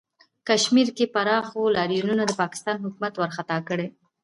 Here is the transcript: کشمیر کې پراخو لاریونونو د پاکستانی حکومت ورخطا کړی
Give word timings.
کشمیر 0.47 0.87
کې 0.97 1.05
پراخو 1.13 1.61
لاریونونو 1.75 2.23
د 2.27 2.31
پاکستانی 2.41 2.81
حکومت 2.85 3.13
ورخطا 3.17 3.57
کړی 3.69 3.87